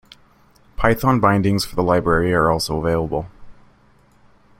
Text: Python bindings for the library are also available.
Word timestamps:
Python 0.77 1.19
bindings 1.19 1.63
for 1.63 1.75
the 1.75 1.83
library 1.83 2.33
are 2.33 2.49
also 2.49 2.79
available. 2.79 3.29